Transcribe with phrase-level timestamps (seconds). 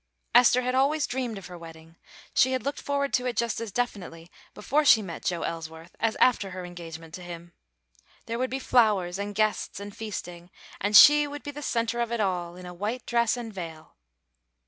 [0.33, 1.95] Esther had always dreamed of her wedding;
[2.33, 6.15] she had looked forward to it just as definitely before she met Joe Elsworth as
[6.15, 7.53] after her engagement to him.
[8.25, 12.11] There would be flowers and guests and feasting, and she would be the centre of
[12.11, 13.95] it all in a white dress and veil.